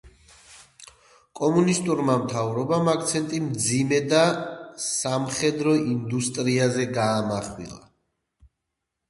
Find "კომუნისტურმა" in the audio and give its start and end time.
1.39-2.15